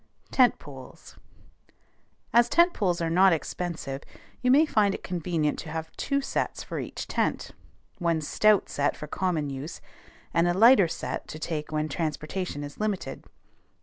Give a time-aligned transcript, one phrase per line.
[0.31, 1.15] TENT POLES.
[2.33, 4.01] As tent poles are not expensive,
[4.41, 7.51] you may find it convenient to have two sets for each tent;
[7.99, 9.79] one stout set for common use,
[10.33, 13.25] and a lighter set to take when transportation is limited.